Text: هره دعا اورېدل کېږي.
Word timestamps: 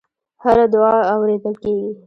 هره 0.43 0.65
دعا 0.73 0.95
اورېدل 1.13 1.55
کېږي. 1.63 1.89